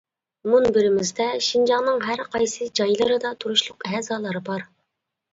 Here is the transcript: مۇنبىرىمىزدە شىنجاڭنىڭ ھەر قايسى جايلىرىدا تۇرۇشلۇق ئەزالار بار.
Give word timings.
مۇنبىرىمىزدە 0.51 1.25
شىنجاڭنىڭ 1.47 1.99
ھەر 2.05 2.23
قايسى 2.35 2.67
جايلىرىدا 2.79 3.33
تۇرۇشلۇق 3.43 3.85
ئەزالار 3.91 4.41
بار. 4.49 4.65